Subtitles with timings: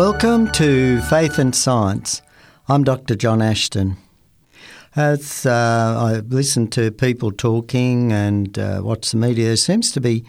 [0.00, 2.22] Welcome to Faith and Science.
[2.68, 3.14] I'm Dr.
[3.14, 3.98] John Ashton.
[4.96, 10.00] As uh, I listen to people talking and uh, watch the media, there seems to
[10.00, 10.24] be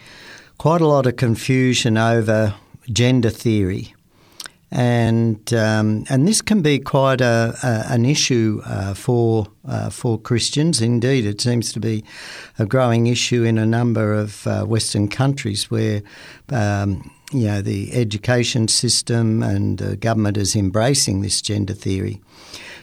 [0.58, 2.54] quite a lot of confusion over
[2.92, 3.96] gender theory.
[4.72, 10.20] And um, and this can be quite a, a an issue uh, for uh, for
[10.20, 10.82] Christians.
[10.82, 12.04] Indeed, it seems to be
[12.60, 16.02] a growing issue in a number of uh, Western countries where
[16.50, 22.22] um, you know the education system and the government is embracing this gender theory.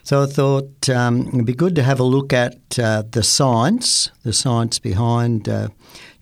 [0.02, 4.10] So I thought um, it'd be good to have a look at uh, the science,
[4.22, 5.68] the science behind uh,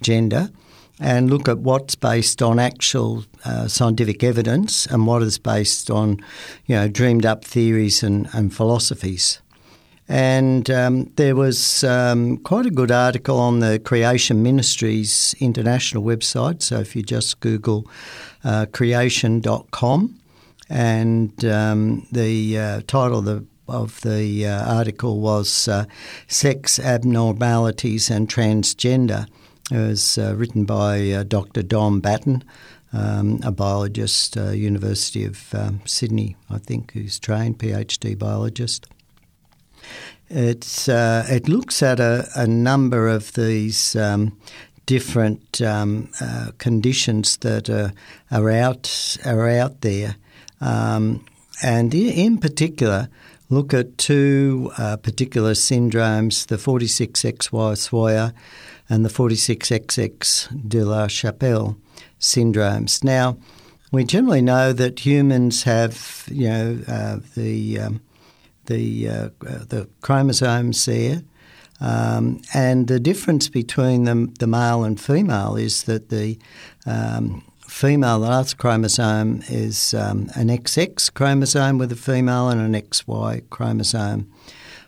[0.03, 0.51] gender,
[0.99, 6.19] and look at what's based on actual uh, scientific evidence and what is based on,
[6.67, 9.41] you know, dreamed up theories and, and philosophies.
[10.09, 16.63] And um, there was um, quite a good article on the Creation Ministries international website.
[16.63, 17.89] So if you just Google
[18.45, 20.21] uh, creation.com,
[20.69, 25.85] and um, the uh, title of the of the uh, article was uh,
[26.29, 29.27] Sex Abnormalities and Transgender.
[29.73, 31.63] It was uh, written by uh, Dr.
[31.63, 32.45] Dom Batten,
[32.93, 38.87] um, a biologist, uh, University of um, Sydney, I think, who's trained PhD biologist.
[40.29, 44.37] It's uh, it looks at a, a number of these um,
[44.87, 47.93] different um, uh, conditions that are,
[48.31, 50.17] are out are out there,
[50.61, 51.25] um,
[51.63, 53.09] and in particular,
[53.51, 58.33] look at two uh, particular syndromes: the 46XY Swyer
[58.89, 61.77] and the 46XX de la Chapelle
[62.21, 63.03] syndromes.
[63.03, 63.37] Now,
[63.93, 68.01] we generally know that humans have, you know, uh, the um,
[68.67, 71.23] the uh, the chromosomes there,
[71.81, 76.39] um, and the difference between them, the male and female, is that the
[76.87, 82.81] um, female, the last chromosome is um, an XX chromosome with a female and an
[82.81, 84.31] XY chromosome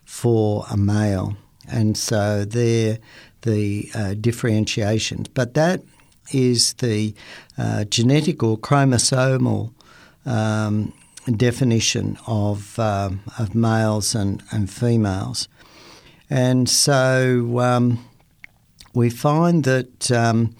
[0.05, 1.37] for a male,
[1.69, 2.99] and so they're
[3.43, 5.29] the uh, differentiations.
[5.29, 5.83] But that
[6.33, 7.15] is the
[7.57, 9.73] uh, genetic or chromosomal
[10.27, 10.93] um,
[11.33, 15.49] definition of, uh, of males and, and females.
[16.31, 18.05] And so um,
[18.95, 20.55] we find that um,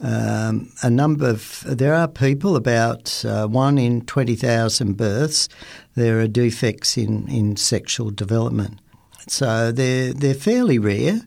[0.00, 5.48] um, a number of, there are people, about uh, one in 20,000 births,
[5.94, 8.80] there are defects in, in sexual development.
[9.28, 11.20] So they're, they're fairly rare.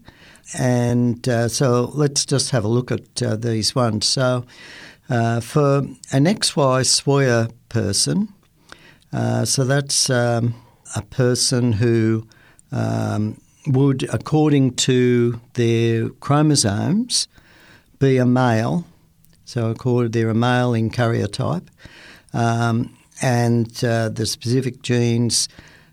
[0.57, 4.06] And uh, so let's just have a look at uh, these ones.
[4.06, 4.46] So
[5.09, 5.80] uh, for
[6.12, 8.34] an XY Swyer person,
[9.13, 10.56] uh, so that's um,
[10.95, 12.28] a person who
[12.72, 17.28] um, would, according to their chromosomes,
[18.00, 18.85] be a male.
[19.45, 21.68] So, according they're a male in karyotype,
[22.34, 25.47] um, and uh, the specific genes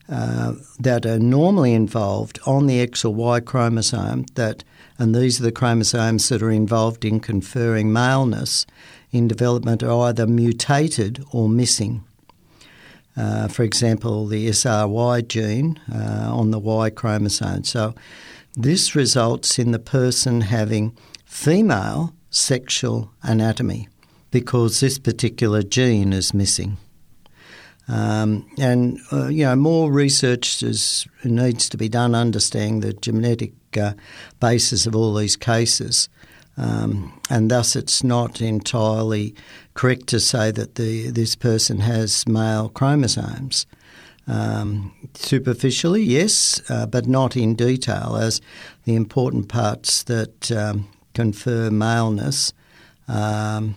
[0.08, 4.64] uh, that are normally involved on the X or Y chromosome that
[4.98, 8.64] and these are the chromosomes that are involved in conferring maleness
[9.10, 12.04] in development are either mutated or missing.
[13.16, 17.64] Uh, for example, the SRY gene uh, on the Y chromosome.
[17.64, 17.94] So,
[18.56, 23.88] this results in the person having female sexual anatomy
[24.30, 26.76] because this particular gene is missing.
[27.86, 33.52] Um, and uh, you know, more research is, needs to be done understanding the genetic
[33.76, 33.92] uh,
[34.40, 36.08] basis of all these cases.
[36.56, 39.34] Um, and thus, it's not entirely
[39.74, 43.66] correct to say that the, this person has male chromosomes.
[44.26, 48.40] Um, superficially, yes, uh, but not in detail, as
[48.84, 52.52] the important parts that um, confer maleness
[53.06, 53.76] um,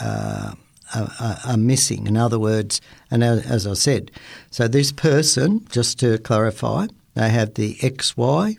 [0.00, 0.52] uh,
[0.94, 2.06] are, are, missing.
[2.06, 2.80] In other words,
[3.10, 4.10] and as I said,
[4.50, 8.58] so this person, just to clarify, they have the XY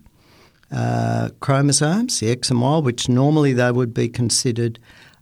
[0.72, 4.78] uh, chromosomes, the X and Y, which normally they would be considered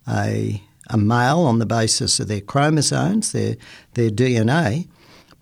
[0.08, 3.56] a, a male on the basis of their chromosomes, their,
[3.94, 4.88] their DNA,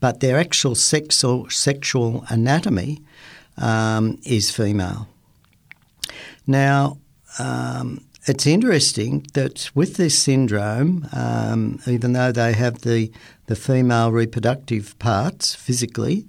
[0.00, 3.00] but their actual sex or sexual anatomy
[3.56, 5.08] um, is female.
[6.46, 6.98] Now,
[7.38, 13.10] um, it's interesting that with this syndrome, um, even though they have the,
[13.46, 16.26] the female reproductive parts physically,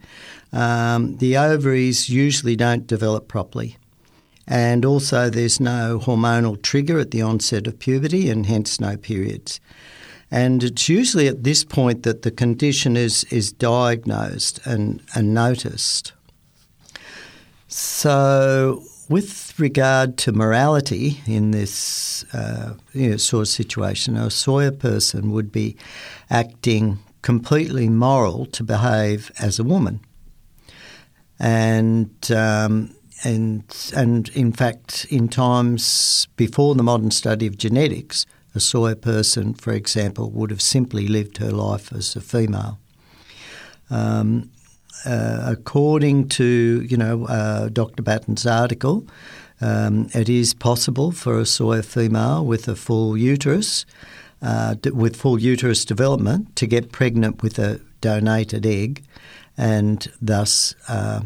[0.53, 3.77] um, the ovaries usually don't develop properly.
[4.47, 9.59] And also, there's no hormonal trigger at the onset of puberty, and hence no periods.
[10.31, 16.13] And it's usually at this point that the condition is, is diagnosed and, and noticed.
[17.67, 24.71] So, with regard to morality in this uh, you know, sort of situation, a Swyer
[24.71, 25.75] person would be
[26.29, 29.99] acting completely moral to behave as a woman.
[31.39, 33.63] And um, and
[33.95, 38.25] and in fact, in times before the modern study of genetics,
[38.55, 42.79] a Swyer person, for example, would have simply lived her life as a female.
[43.89, 44.51] Um,
[45.05, 48.03] uh, according to you know uh, Dr.
[48.03, 49.05] Batten's article,
[49.61, 53.85] um, it is possible for a Swyer female with a full uterus,
[54.41, 59.03] uh, with full uterus development, to get pregnant with a donated egg,
[59.57, 61.21] and thus uh,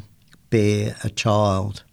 [0.50, 1.84] bear a child.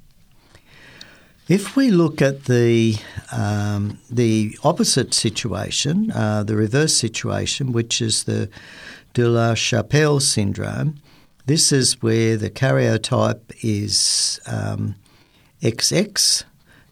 [1.48, 2.96] If we look at the
[3.32, 8.50] um, the opposite situation, uh, the reverse situation, which is the
[9.14, 11.00] de la Chapelle syndrome,
[11.46, 14.96] this is where the karyotype is um,
[15.62, 16.44] XX.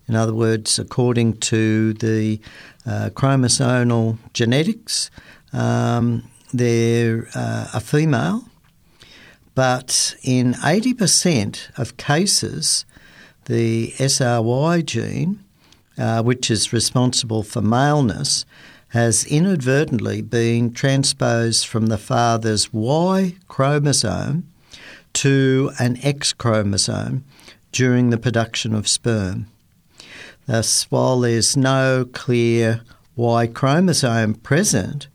[0.08, 2.40] In other words, according to the
[2.86, 5.10] uh, chromosomal genetics,
[5.52, 6.22] um,
[6.54, 8.44] they're uh, a female,
[9.56, 12.84] but in 80% of cases,
[13.46, 15.42] the SRY gene,
[15.96, 18.44] uh, which is responsible for maleness,
[18.88, 24.46] has inadvertently been transposed from the father's Y chromosome
[25.14, 27.24] to an X chromosome
[27.72, 29.46] during the production of sperm.
[30.44, 32.82] Thus, while there's no clear
[33.16, 35.08] Y chromosome present,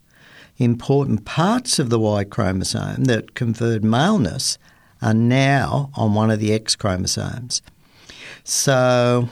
[0.64, 4.58] important parts of the Y chromosome that conferred maleness
[5.02, 7.62] are now on one of the X chromosomes.
[8.44, 9.30] So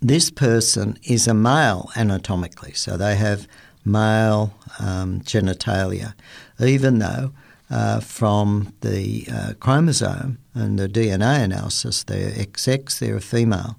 [0.00, 3.46] this person is a male anatomically, so they have
[3.84, 6.14] male um, genitalia,
[6.58, 7.32] even though
[7.70, 13.76] uh, from the uh, chromosome and the DNA analysis, they're XX, they're a female.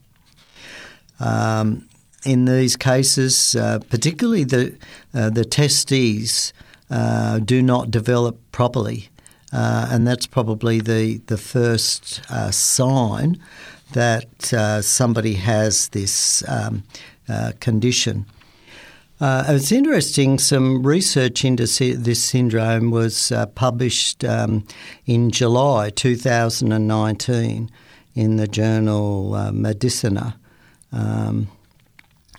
[1.19, 1.87] Um,
[2.25, 4.77] in these cases, uh, particularly the
[5.13, 6.53] uh, the testes
[6.89, 9.09] uh, do not develop properly,
[9.53, 12.21] uh, and that's probably the the first
[12.53, 13.37] sign
[13.93, 16.83] that uh, somebody has this um,
[17.29, 18.25] uh, condition.
[19.19, 24.65] Uh, it's interesting, some research into this syndrome was uh, published um,
[25.05, 27.69] in July 2019
[28.15, 30.35] in the journal uh, Medicina.
[30.91, 31.49] Um,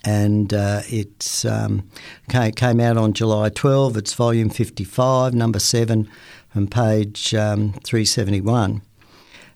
[0.03, 1.89] and uh, it um,
[2.29, 3.97] came out on July 12.
[3.97, 6.09] It's volume 55, number 7,
[6.49, 8.81] from page um, 371.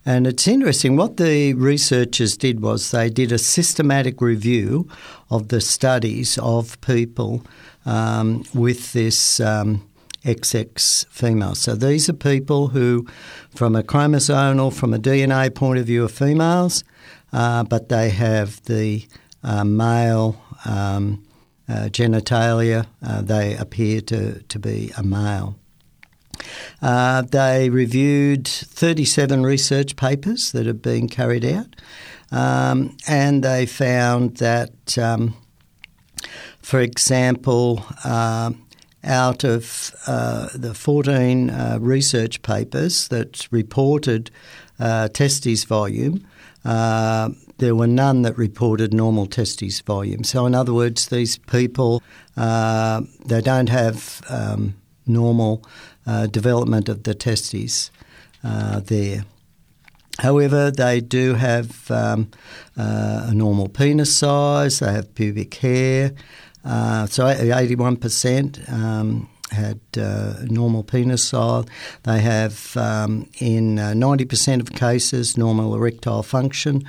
[0.06, 4.88] And it's interesting, what the researchers did was they did a systematic review
[5.30, 7.44] of the studies of people
[7.86, 9.86] um, with this um,
[10.24, 11.56] XX female.
[11.56, 13.06] So these are people who,
[13.54, 16.86] from a chromosomal, from a DNA point of view, are females,
[17.34, 19.06] uh, but they have the
[19.48, 21.24] uh, male um,
[21.70, 22.86] uh, genitalia.
[23.02, 25.58] Uh, they appear to, to be a male.
[26.82, 31.76] Uh, they reviewed 37 research papers that have been carried out,
[32.32, 35.36] um, and they found that, um,
[36.62, 38.52] for example, uh,
[39.04, 44.30] out of uh, the 14 uh, research papers that reported
[44.80, 46.26] uh, testes volume,
[47.58, 50.24] there were none that reported normal testes volume.
[50.24, 52.04] So, in other words, these people
[52.36, 54.76] they don't have um,
[55.08, 55.64] normal
[56.06, 57.92] uh, development of the testes
[58.44, 59.26] uh, there.
[60.20, 62.32] However, they do have um,
[62.76, 66.14] uh, a normal penis size, they have pubic hair,
[66.66, 71.66] uh, so 81% um, had uh, normal penis size.
[72.04, 76.84] They have, um, in 90% of cases, normal erectile function.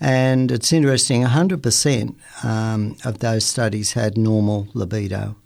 [0.00, 5.36] And it's interesting, 100% um, of those studies had normal libido.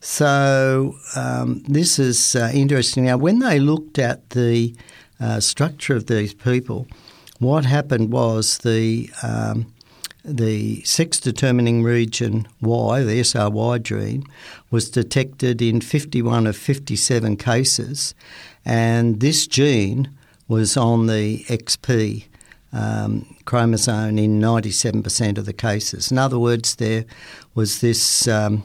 [0.00, 3.06] So um, this is uh, interesting.
[3.06, 4.74] Now, when they looked at the
[5.20, 6.86] uh, structure of these people,
[7.38, 9.72] what happened was the um,
[10.28, 14.24] the sex determining region Y, the SRY gene,
[14.70, 18.14] was detected in 51 of 57 cases,
[18.64, 20.10] and this gene
[20.46, 22.24] was on the XP
[22.72, 26.10] um, chromosome in 97% of the cases.
[26.10, 27.04] In other words, there
[27.54, 28.62] was this um,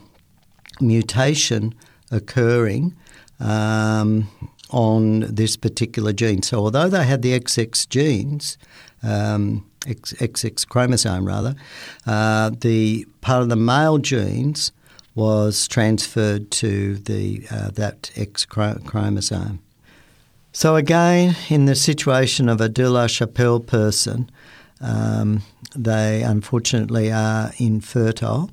[0.81, 1.73] mutation
[2.11, 2.95] occurring
[3.39, 4.29] um,
[4.73, 6.41] on this particular gene.
[6.41, 8.57] So, although they had the XX genes,
[9.03, 11.55] um, XX chromosome rather,
[12.05, 14.71] uh, the part of the male genes
[15.15, 19.59] was transferred to the uh, that X chromosome.
[20.51, 24.29] So again, in the situation of a de la Chapelle person,
[24.81, 25.41] um,
[25.75, 28.51] they unfortunately are infertile,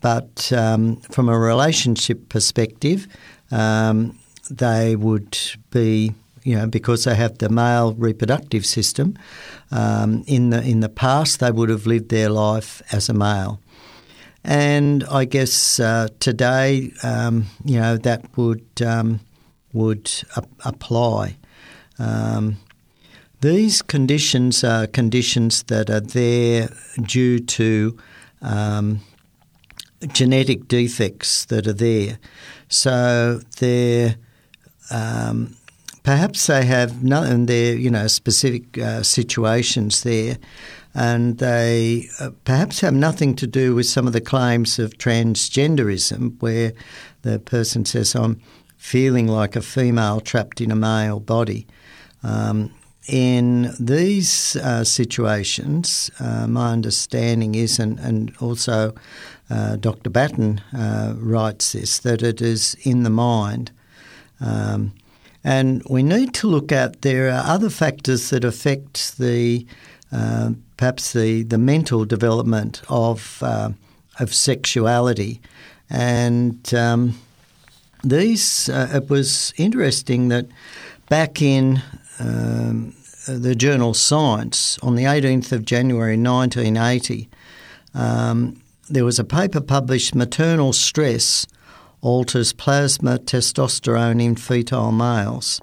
[0.00, 3.06] but um, from a relationship perspective,
[3.50, 4.18] um,
[4.50, 5.38] they would
[5.70, 9.18] be you know, because they have the male reproductive system,
[9.70, 13.60] um, in the in the past they would have lived their life as a male,
[14.42, 19.20] and I guess uh, today, um, you know, that would um,
[19.72, 20.10] would
[20.64, 21.36] apply.
[21.98, 22.56] Um,
[23.42, 26.70] these conditions are conditions that are there
[27.02, 27.98] due to
[28.42, 29.00] um,
[30.08, 32.18] genetic defects that are there.
[32.68, 34.16] So they're
[34.90, 35.56] um,
[36.02, 40.38] perhaps they have nothing there, you know, specific uh, situations there,
[40.94, 46.40] and they uh, perhaps have nothing to do with some of the claims of transgenderism,
[46.40, 46.72] where
[47.22, 48.40] the person says, "I'm
[48.76, 51.66] feeling like a female trapped in a male body."
[52.22, 52.70] Um,
[53.08, 58.94] in these uh, situations, uh, my understanding is, and, and also
[59.48, 60.10] uh, Dr.
[60.10, 63.72] Batten uh, writes this, that it is in the mind.
[64.40, 64.92] Um,
[65.42, 69.66] and we need to look at there are other factors that affect the
[70.12, 73.70] uh, perhaps the, the mental development of uh,
[74.18, 75.40] of sexuality,
[75.88, 77.18] and um,
[78.04, 80.46] these uh, it was interesting that
[81.08, 81.82] back in
[82.18, 82.94] um,
[83.26, 87.28] the journal Science on the 18th of January 1980,
[87.94, 91.46] um, there was a paper published, Maternal Stress
[92.02, 95.60] alters plasma testosterone in fetal males.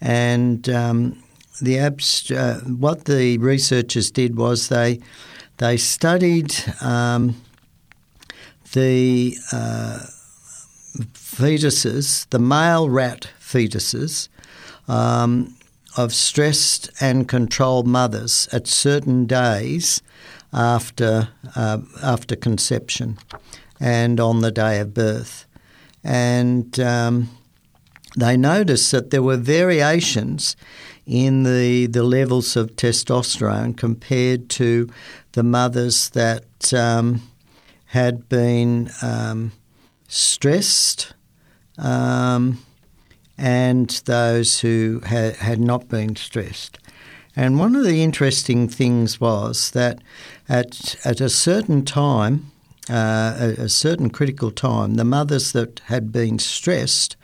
[0.00, 1.22] And um,
[1.60, 5.00] the abst- uh, what the researchers did was they
[5.58, 7.40] they studied um,
[8.72, 10.00] the uh,
[11.14, 14.28] fetuses, the male rat fetuses,
[14.86, 15.56] um,
[15.96, 20.02] of stressed and controlled mothers at certain days
[20.52, 23.18] after uh, after conception
[23.80, 25.45] and on the day of birth
[26.06, 27.28] and um,
[28.16, 30.56] they noticed that there were variations
[31.04, 34.88] in the the levels of testosterone compared to
[35.32, 37.22] the mothers that um,
[37.86, 39.50] had been um,
[40.08, 41.12] stressed
[41.76, 42.58] um,
[43.36, 46.78] and those who had, had not been stressed.
[47.34, 50.00] And one of the interesting things was that
[50.48, 52.50] at, at a certain time,
[52.88, 57.16] uh, a, a, certain critical time, the mothers that had been stressed,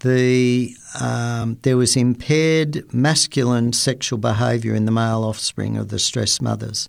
[0.00, 6.40] the um, there was impaired masculine sexual behaviour in the male offspring of the stressed
[6.40, 6.88] mothers,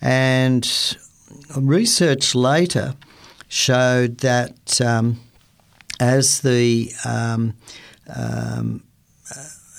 [0.00, 0.96] and
[1.56, 2.94] research later
[3.48, 5.20] showed that um,
[6.00, 7.54] as the um,
[8.14, 8.82] um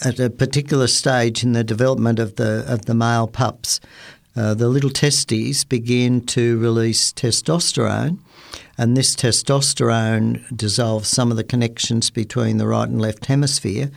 [0.04, 3.80] at a particular stage in the development of the of the male pups,
[4.36, 8.18] uh, the little testes begin to release testosterone,
[8.78, 13.92] and this testosterone dissolves some of the connections between the right and left hemisphere,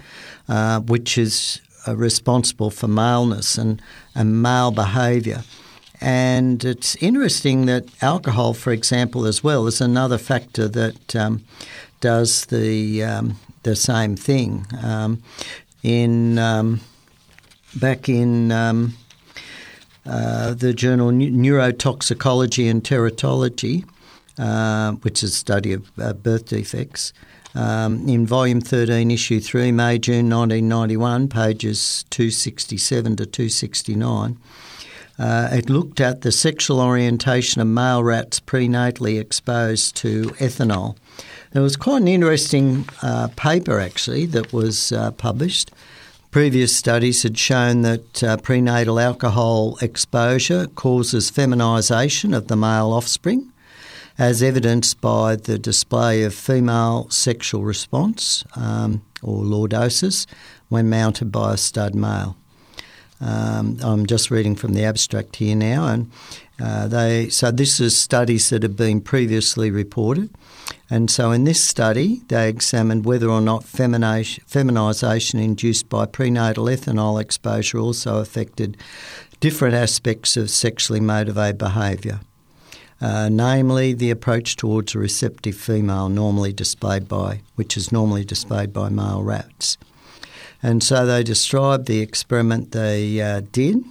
[0.48, 3.82] uh, which is uh, responsible for maleness and,
[4.14, 5.42] and male behaviour.
[6.00, 11.44] And it's interesting that alcohol, for example, as well, is another factor that um,
[12.00, 14.64] does the um, the same thing.
[14.82, 15.22] Um,
[15.82, 16.80] in um,
[17.74, 18.94] back in um,
[20.08, 23.84] uh, the journal Neurotoxicology and Teratology,
[24.38, 27.12] uh, which is a study of uh, birth defects.
[27.54, 34.38] Um, in volume 13, issue 3, May June 1991, pages 267 to 269,
[35.18, 40.96] uh, it looked at the sexual orientation of male rats prenatally exposed to ethanol.
[41.52, 45.70] It was quite an interesting uh, paper, actually, that was published.
[46.30, 53.50] Previous studies had shown that uh, prenatal alcohol exposure causes feminisation of the male offspring,
[54.18, 60.26] as evidenced by the display of female sexual response um, or lordosis
[60.68, 62.36] when mounted by a stud male.
[63.22, 66.10] Um, I'm just reading from the abstract here now, and
[66.60, 70.30] uh, they so this is studies that have been previously reported.
[70.90, 77.20] And so in this study, they examined whether or not feminization induced by prenatal ethanol
[77.20, 78.76] exposure also affected
[79.40, 82.20] different aspects of sexually motivated behaviour.
[83.00, 88.72] Uh, namely, the approach towards a receptive female, normally displayed by, which is normally displayed
[88.72, 89.78] by male rats.
[90.62, 93.84] And so they described the experiment they uh, did,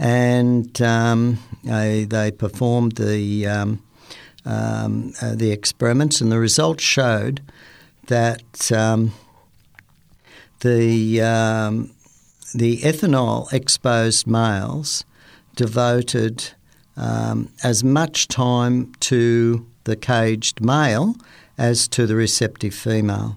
[0.00, 3.82] and um, they, they, performed the um,
[4.46, 7.42] um, uh, the experiments, and the results showed
[8.06, 9.12] that um,
[10.60, 11.90] the um,
[12.54, 15.04] the ethanol exposed males
[15.54, 16.50] devoted
[16.96, 21.14] um, as much time to the caged male
[21.58, 23.36] as to the receptive female.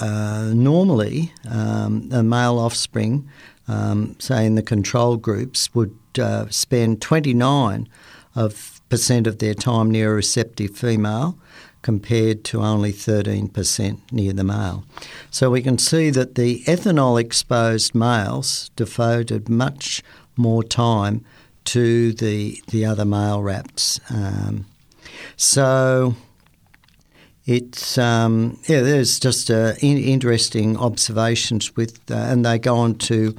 [0.00, 3.28] Uh, normally, um, a male offspring,
[3.70, 7.88] um, say in the control groups, would uh, spend 29
[8.34, 11.38] of percent of their time near a receptive female,
[11.82, 14.84] compared to only 13% near the male.
[15.30, 20.02] So we can see that the ethanol exposed males devoted much
[20.36, 21.24] more time
[21.66, 24.00] to the the other male rats.
[24.10, 24.66] Um,
[25.36, 26.16] so
[27.50, 32.94] it's um, yeah, there's just uh, in, interesting observations with, uh, and they go on
[32.94, 33.34] to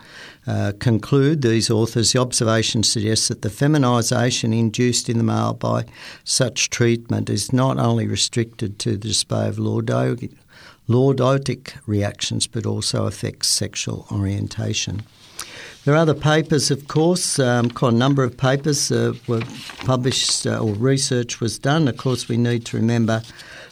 [0.45, 2.11] uh, conclude these authors.
[2.11, 5.85] The observation suggests that the feminisation induced in the male by
[6.25, 13.47] such treatment is not only restricted to the display of lordotic, reactions, but also affects
[13.47, 15.03] sexual orientation.
[15.85, 17.39] There are other papers, of course.
[17.39, 19.41] Um, quite a number of papers uh, were
[19.85, 21.87] published uh, or research was done.
[21.87, 23.23] Of course, we need to remember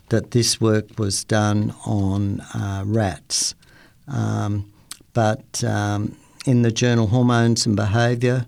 [0.09, 3.55] that this work was done on uh, rats.
[4.07, 4.71] Um,
[5.13, 8.45] but um, in the journal Hormones and Behaviour,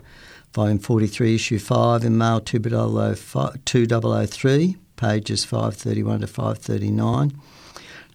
[0.54, 7.40] volume 43, issue 5, in male 2003, pages 531 to 539,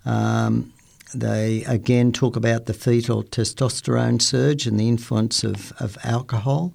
[0.05, 0.73] um,
[1.15, 6.75] they again talk about the fetal testosterone surge and the influence of, of alcohol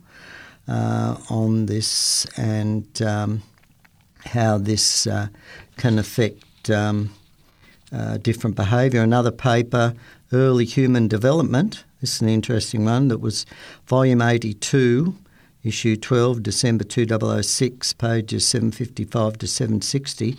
[0.68, 3.42] uh, on this and um,
[4.26, 5.28] how this uh,
[5.78, 7.12] can affect um,
[7.92, 9.02] uh, different behaviour.
[9.02, 9.94] Another paper,
[10.32, 11.84] Early Human Development.
[12.00, 13.46] This is an interesting one that was
[13.86, 15.16] volume 82,
[15.64, 20.38] issue 12, December 2006, pages 755 to 760.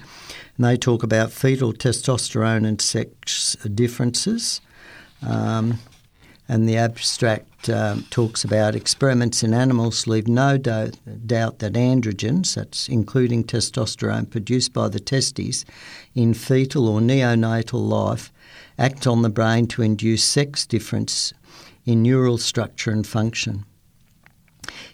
[0.56, 4.60] And they talk about fetal testosterone and sex differences.
[5.26, 5.78] Um,
[6.48, 12.54] and the abstract um, talks about experiments in animals leave no doubt, doubt that androgens,
[12.54, 15.64] that's including testosterone produced by the testes,
[16.14, 18.32] in fetal or neonatal life,
[18.78, 21.32] act on the brain to induce sex difference
[21.84, 23.64] in neural structure and function.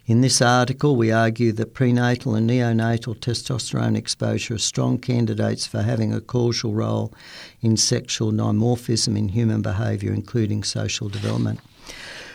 [0.09, 5.83] In this article, we argue that prenatal and neonatal testosterone exposure are strong candidates for
[5.83, 7.12] having a causal role
[7.61, 11.61] in sexual dimorphism in human behaviour, including social development.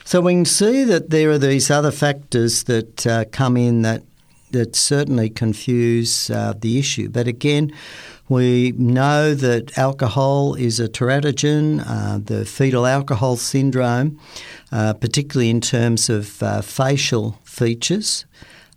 [0.06, 4.04] So we can see that there are these other factors that uh, come in that
[4.52, 7.10] that certainly confuse uh, the issue.
[7.10, 7.74] But again,
[8.30, 14.20] we know that alcohol is a teratogen, uh, the fetal alcohol syndrome,
[14.72, 18.26] uh, particularly in terms of uh, facial features,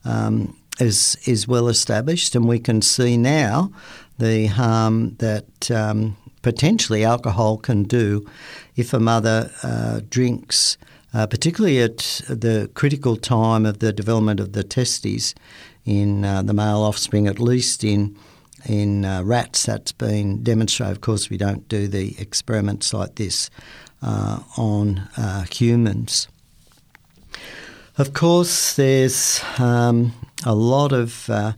[0.05, 3.71] um, is, is well established, and we can see now
[4.19, 8.27] the harm that um, potentially alcohol can do
[8.77, 10.79] if a mother uh, drinks.
[11.15, 15.35] Uh, particularly at the critical time of the development of the testes
[15.87, 18.15] in uh, the male offspring, at least in
[18.67, 20.97] in uh, rats that's been demonstrated.
[20.97, 23.51] Of course, we don't do the experiments like this
[24.03, 26.29] uh, on uh, humans.
[27.99, 30.13] Of course, there's um,
[30.45, 31.53] a lot of uh,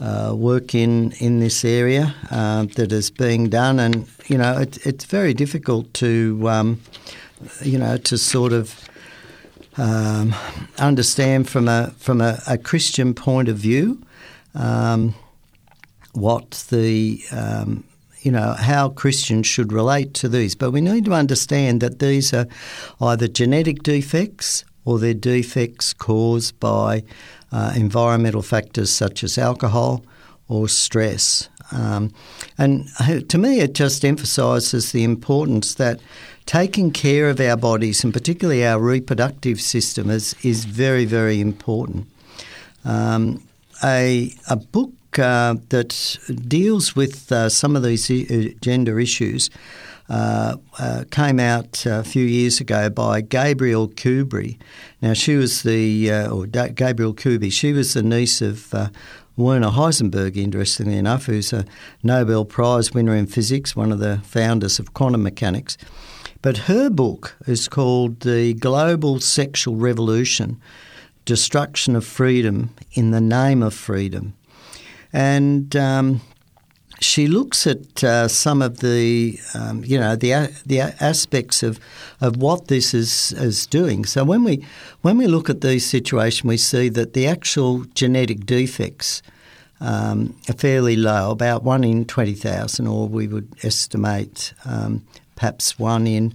[0.00, 4.84] uh, work in, in this area uh, that is being done, and you know it,
[4.84, 6.80] it's very difficult to um,
[7.62, 8.88] you know to sort of
[9.76, 10.34] um,
[10.80, 14.02] understand from a from a, a Christian point of view.
[14.56, 15.14] Um,
[16.12, 17.84] what the um,
[18.22, 22.34] you know how Christians should relate to these, but we need to understand that these
[22.34, 22.48] are
[23.00, 27.02] either genetic defects or they're defects caused by
[27.52, 30.02] uh, environmental factors such as alcohol
[30.48, 31.50] or stress.
[31.72, 32.10] Um,
[32.56, 32.88] and
[33.28, 36.00] to me, it just emphasises the importance that
[36.46, 42.06] taking care of our bodies and particularly our reproductive system is, is very, very important.
[42.86, 43.42] Um,
[43.84, 49.50] a, a book uh, that deals with uh, some of these uh, gender issues
[50.08, 54.58] uh, uh, came out a few years ago by Gabriele Kuby.
[55.02, 58.72] Now, she was the, or Gabriele Kuby, she was the niece of
[59.36, 61.64] Werner Heisenberg, interestingly enough, who's a
[62.02, 65.76] Nobel Prize winner in physics, one of the founders of quantum mechanics.
[66.42, 70.60] But her book is called The Global Sexual Revolution
[71.24, 74.34] Destruction of Freedom in the Name of Freedom
[75.12, 76.20] and um,
[77.00, 81.78] she looks at uh, some of the um, you know the the aspects of
[82.20, 84.04] of what this is is doing.
[84.04, 84.64] So when we
[85.02, 89.22] when we look at these situations, we see that the actual genetic defects
[89.80, 95.04] um, are fairly low, about one in twenty thousand, or we would estimate um,
[95.36, 96.34] perhaps one in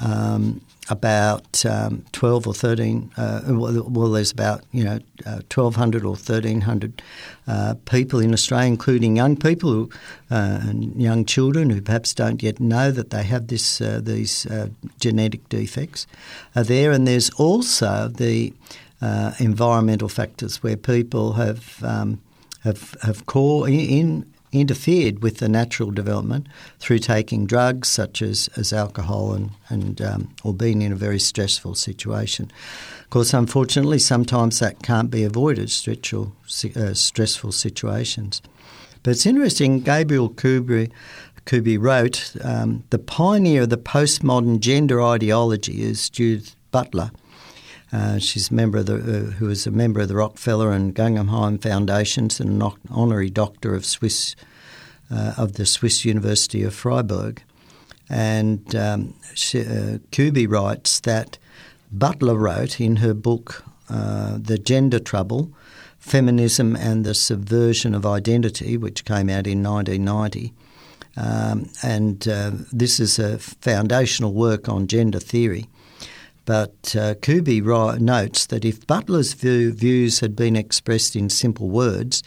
[0.00, 6.10] um, about um, 12 or 13, uh, well, there's about, you know, uh, 1,200 or
[6.10, 7.02] 1,300
[7.48, 9.90] uh, people in Australia, including young people who,
[10.30, 14.46] uh, and young children who perhaps don't yet know that they have this uh, these
[14.46, 14.68] uh,
[15.00, 16.06] genetic defects
[16.54, 16.92] are there.
[16.92, 18.52] And there's also the
[19.38, 22.20] environmental factors where people have um,
[22.62, 26.46] have, have caught in interfered with the natural development
[26.78, 31.18] through taking drugs such as, as alcohol and, and um, or being in a very
[31.18, 32.50] stressful situation.
[33.02, 36.32] Of course, unfortunately, sometimes that can't be avoided, stressful,
[36.76, 38.42] uh, stressful situations.
[39.02, 40.90] But it's interesting, Gabriel Kuby,
[41.44, 47.12] Kuby wrote, um, the pioneer of the postmodern gender ideology is Judith Butler.
[47.92, 50.94] Uh, she's a member of the, uh, who is a member of the Rockefeller and
[50.94, 54.34] Guggenheim Foundations and an honorary doctor of Swiss
[55.10, 57.42] uh, of the Swiss University of Freiburg.
[58.08, 59.98] And um, she, uh,
[60.48, 61.38] writes that
[61.92, 65.52] Butler wrote in her book uh, The Gender Trouble,
[65.98, 70.52] Feminism and the Subversion of Identity, which came out in 1990.
[71.16, 75.66] Um, and uh, this is a foundational work on gender theory.
[76.46, 82.22] But uh, Kuby notes that if Butler's view, views had been expressed in simple words,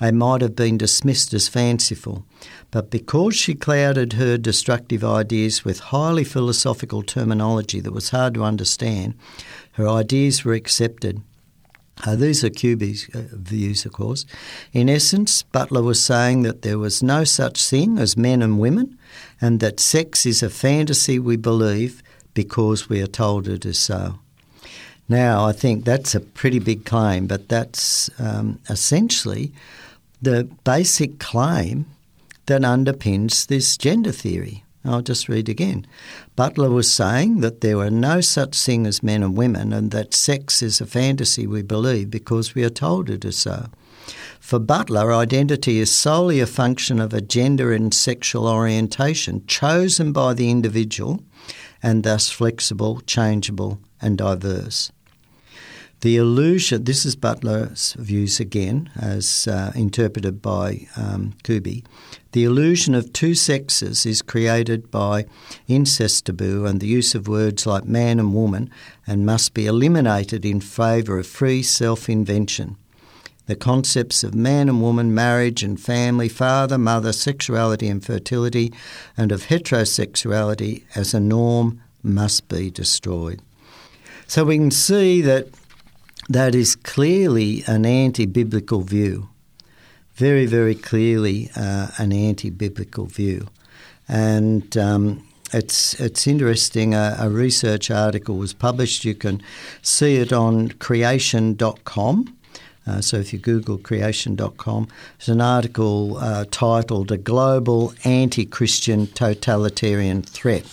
[0.00, 2.26] they might have been dismissed as fanciful.
[2.70, 8.44] But because she clouded her destructive ideas with highly philosophical terminology that was hard to
[8.44, 9.14] understand,
[9.72, 11.22] her ideas were accepted.
[12.04, 14.26] Uh, these are Kuby's uh, views, of course.
[14.72, 18.98] In essence, Butler was saying that there was no such thing as men and women,
[19.40, 22.02] and that sex is a fantasy we believe
[22.34, 24.18] because we are told it is so.
[25.08, 29.52] Now, I think that's a pretty big claim, but that's um, essentially
[30.20, 31.86] the basic claim
[32.46, 34.64] that underpins this gender theory.
[34.84, 35.86] I'll just read again.
[36.36, 40.12] Butler was saying that there were no such thing as men and women, and that
[40.12, 43.68] sex is a fantasy we believe because we are told it is so.
[44.40, 50.34] For Butler, identity is solely a function of a gender and sexual orientation chosen by
[50.34, 51.22] the individual
[51.84, 54.90] and thus flexible, changeable, and diverse.
[56.00, 61.84] The illusion, this is Butler's views again, as uh, interpreted by um, Kuby.
[62.32, 65.26] The illusion of two sexes is created by
[65.68, 68.70] incest taboo and the use of words like man and woman
[69.06, 72.76] and must be eliminated in favour of free self invention.
[73.46, 78.72] The concepts of man and woman, marriage and family, father, mother, sexuality and fertility,
[79.16, 83.42] and of heterosexuality as a norm must be destroyed.
[84.26, 85.48] So we can see that
[86.28, 89.28] that is clearly an anti biblical view,
[90.14, 93.48] very, very clearly uh, an anti biblical view.
[94.08, 99.04] And um, it's, it's interesting, a, a, research article was published.
[99.04, 99.42] You can
[99.82, 102.33] see it on creation.com.
[102.86, 109.06] Uh, so if you Google creation.com, there's an article uh, titled A Global Anti Christian
[109.06, 110.64] Totalitarian Threat.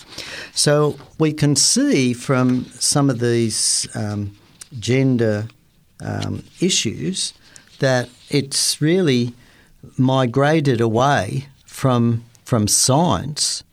[0.52, 4.36] So we can see from some of these um,
[4.78, 5.48] gender
[6.00, 7.32] um, issues
[7.78, 9.34] that it's really
[9.96, 13.64] migrated away from, from science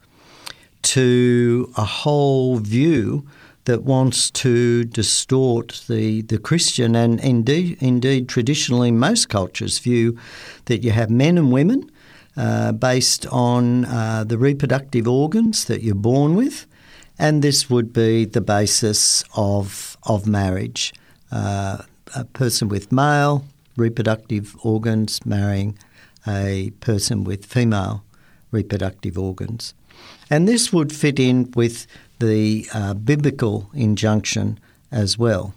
[0.82, 3.28] to a whole view
[3.70, 10.18] that wants to distort the, the Christian and indeed, indeed traditionally most cultures view
[10.66, 11.88] that you have men and women
[12.36, 16.66] uh, based on uh, the reproductive organs that you're born with,
[17.20, 20.92] and this would be the basis of of marriage.
[21.32, 21.84] Uh,
[22.16, 23.46] a person with male
[23.78, 25.78] reproductive organs marrying
[26.28, 28.04] a person with female
[28.50, 29.76] reproductive organs.
[30.32, 31.86] And this would fit in with
[32.20, 34.60] the uh, biblical injunction
[34.92, 35.54] as well.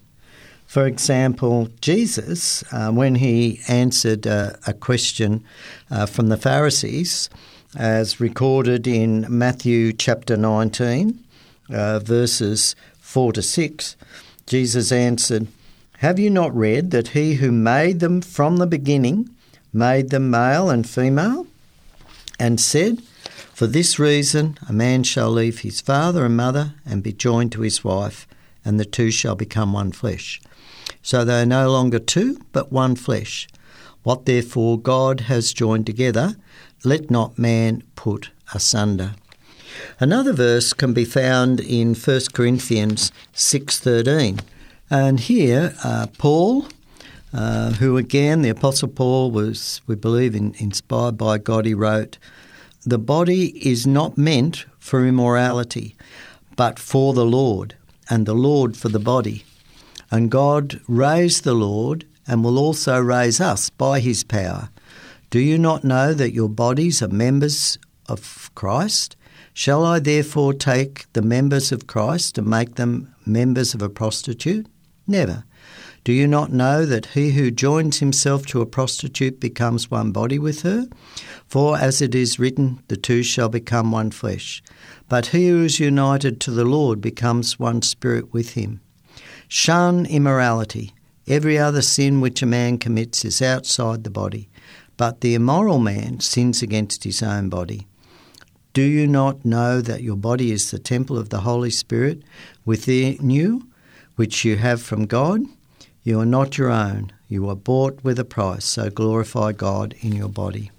[0.66, 5.44] For example, Jesus, uh, when he answered uh, a question
[5.90, 7.28] uh, from the Pharisees,
[7.76, 11.22] as recorded in Matthew chapter 19,
[11.70, 13.96] uh, verses 4 to 6,
[14.46, 15.46] Jesus answered,
[15.98, 19.28] Have you not read that he who made them from the beginning
[19.74, 21.46] made them male and female?
[22.38, 23.02] And said,
[23.62, 27.60] for this reason, a man shall leave his father and mother and be joined to
[27.60, 28.26] his wife,
[28.64, 30.40] and the two shall become one flesh.
[31.00, 33.46] So they are no longer two, but one flesh.
[34.02, 36.34] What therefore God has joined together,
[36.82, 39.14] let not man put asunder.
[40.00, 44.40] Another verse can be found in 1 Corinthians 6:13.
[44.90, 46.66] And here uh, Paul
[47.32, 52.18] uh, who again the apostle Paul was we believe in, inspired by God he wrote
[52.84, 55.96] the body is not meant for immorality,
[56.56, 57.76] but for the Lord,
[58.10, 59.44] and the Lord for the body.
[60.10, 64.68] And God raised the Lord and will also raise us by his power.
[65.30, 69.16] Do you not know that your bodies are members of Christ?
[69.54, 74.66] Shall I therefore take the members of Christ and make them members of a prostitute?
[75.06, 75.44] Never.
[76.04, 80.36] Do you not know that he who joins himself to a prostitute becomes one body
[80.36, 80.88] with her?
[81.46, 84.64] For as it is written, the two shall become one flesh.
[85.08, 88.80] But he who is united to the Lord becomes one spirit with him.
[89.46, 90.92] Shun immorality.
[91.28, 94.48] Every other sin which a man commits is outside the body,
[94.96, 97.86] but the immoral man sins against his own body.
[98.72, 102.22] Do you not know that your body is the temple of the Holy Spirit
[102.64, 103.68] within you,
[104.16, 105.42] which you have from God?
[106.04, 107.12] You are not your own.
[107.28, 110.70] You are bought with a price, so glorify God in your body.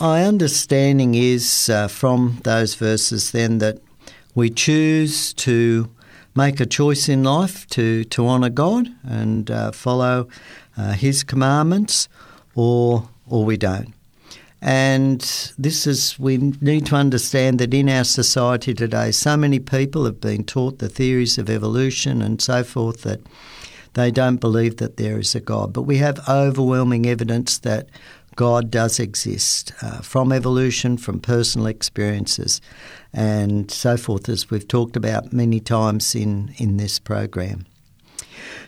[0.00, 3.80] My understanding is uh, from those verses then that
[4.34, 5.90] we choose to
[6.36, 10.28] make a choice in life to, to honour God and uh, follow
[10.76, 12.08] uh, His commandments,
[12.54, 13.97] or or we don't.
[14.60, 15.20] And
[15.56, 20.20] this is, we need to understand that in our society today, so many people have
[20.20, 23.20] been taught the theories of evolution and so forth that
[23.94, 25.72] they don't believe that there is a God.
[25.72, 27.88] But we have overwhelming evidence that
[28.34, 32.60] God does exist uh, from evolution, from personal experiences,
[33.12, 37.66] and so forth, as we've talked about many times in, in this program.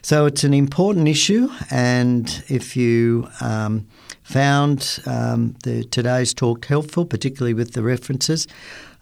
[0.02, 3.86] So it's an important issue, and if you um,
[4.30, 8.46] found um, the, today's talk helpful, particularly with the references,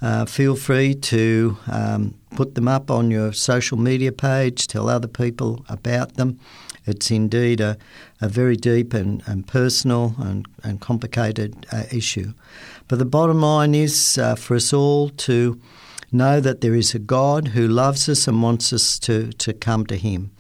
[0.01, 5.09] uh, feel free to um, put them up on your social media page, tell other
[5.09, 6.39] people about them.
[6.87, 7.77] It's indeed a,
[8.23, 12.33] a very deep and, and personal and, and complicated uh, issue.
[12.87, 15.61] But the bottom line is uh, for us all to
[16.11, 19.85] know that there is a God who loves us and wants us to, to come
[19.87, 20.31] to Him.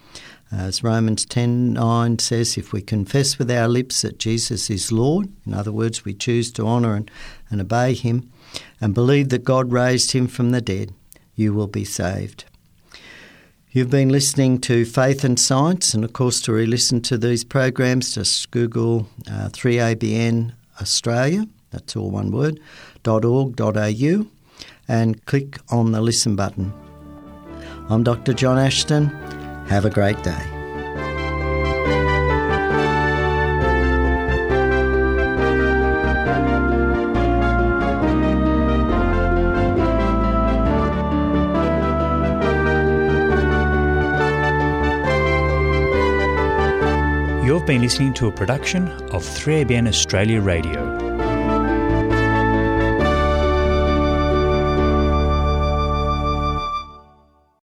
[0.50, 5.52] As Romans 10:9 says, if we confess with our lips that Jesus is Lord, in
[5.52, 7.10] other words, we choose to honour and,
[7.50, 8.30] and obey him,
[8.80, 10.94] and believe that God raised him from the dead,
[11.34, 12.44] you will be saved.
[13.70, 17.44] You've been listening to Faith and Science, and of course, to re listen to these
[17.44, 22.58] programs, just Google uh, 3ABN Australia, that's all one word,
[23.06, 24.26] .org.au,
[24.88, 26.72] and click on the listen button.
[27.90, 28.32] I'm Dr.
[28.32, 29.37] John Ashton.
[29.68, 30.32] Have a great day.
[47.44, 51.07] You've been listening to a production of 3ABN Australia Radio.